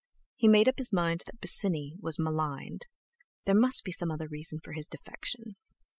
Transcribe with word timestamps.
He 0.35 0.47
made 0.47 0.67
up 0.67 0.79
his 0.79 0.91
mind 0.91 1.21
that 1.27 1.39
Bosinney 1.39 1.93
was 1.99 2.17
maligned. 2.17 2.87
There 3.45 3.53
must 3.53 3.83
be 3.83 3.91
some 3.91 4.09
other 4.09 4.27
reason 4.27 4.59
for 4.63 4.73
his 4.73 4.87
defection. 4.87 5.57